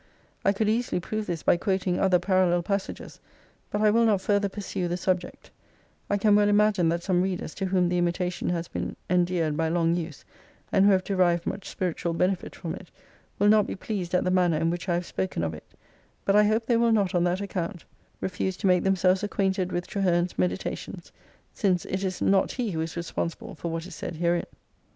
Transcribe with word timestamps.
I 0.43 0.51
could 0.51 0.67
easily 0.67 0.99
prove 0.99 1.27
this 1.27 1.43
by 1.43 1.57
quoting 1.57 1.99
other 1.99 2.17
parallel 2.17 2.63
pas 2.63 2.81
sages: 2.81 3.19
but 3.69 3.81
I 3.81 3.91
will 3.91 4.03
not 4.03 4.19
further 4.19 4.49
pursue 4.49 4.87
the 4.87 4.97
subject, 4.97 5.51
I 6.09 6.17
can 6.17 6.35
well 6.35 6.49
imagine 6.49 6.89
that 6.89 7.03
some 7.03 7.21
readers, 7.21 7.53
to 7.53 7.65
whom 7.67 7.87
the 7.87 7.99
"Imitation" 7.99 8.49
has 8.49 8.67
been 8.67 8.95
endeared 9.11 9.55
by 9.55 9.69
long 9.69 9.93
use, 9.93 10.25
and 10.71 10.85
who 10.85 10.91
have 10.91 11.03
derived 11.03 11.45
much 11.45 11.69
spiritual 11.69 12.13
benefit 12.13 12.55
from 12.55 12.73
it, 12.73 12.89
will 13.37 13.47
not 13.47 13.67
be 13.67 13.75
pleased 13.75 14.15
at 14.15 14.23
the 14.23 14.31
manner 14.31 14.57
in 14.57 14.71
which 14.71 14.89
I 14.89 14.95
have 14.95 15.05
spoken 15.05 15.43
of 15.43 15.53
it: 15.53 15.69
but 16.25 16.35
I 16.35 16.45
hope 16.45 16.65
they 16.65 16.77
will 16.77 16.91
not 16.91 17.13
on 17.13 17.23
that 17.25 17.39
account, 17.39 17.85
refuse 18.21 18.57
to 18.57 18.65
make 18.67 18.83
themselves 18.83 19.21
acquainted 19.21 19.71
with 19.71 19.85
Traheme's 19.85 20.35
"Meditations," 20.35 21.11
since 21.53 21.85
it 21.85 22.03
is 22.03 22.23
not 22.23 22.53
he 22.53 22.71
who 22.71 22.81
is 22.81 22.97
responsible 22.97 23.53
for 23.53 23.69
what 23.71 23.85
is 23.85 23.93
said 23.93 24.15
herein. 24.15 24.47